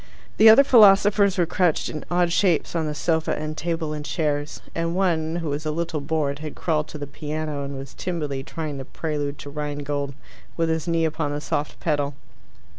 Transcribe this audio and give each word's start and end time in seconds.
The 0.37 0.49
other 0.49 0.63
philosophers 0.63 1.37
were 1.37 1.45
crouched 1.45 1.87
in 1.87 2.03
odd 2.09 2.33
shapes 2.33 2.75
on 2.75 2.87
the 2.87 2.95
sofa 2.95 3.37
and 3.37 3.55
table 3.55 3.93
and 3.93 4.03
chairs, 4.03 4.59
and 4.73 4.95
one, 4.95 5.35
who 5.35 5.49
was 5.49 5.63
a 5.63 5.69
little 5.69 6.01
bored, 6.01 6.39
had 6.39 6.55
crawled 6.55 6.87
to 6.87 6.97
the 6.97 7.05
piano 7.05 7.63
and 7.63 7.77
was 7.77 7.93
timidly 7.93 8.41
trying 8.43 8.79
the 8.79 8.85
Prelude 8.85 9.37
to 9.37 9.51
Rhinegold 9.51 10.15
with 10.57 10.69
his 10.69 10.87
knee 10.87 11.05
upon 11.05 11.33
the 11.33 11.39
soft 11.39 11.79
pedal. 11.79 12.15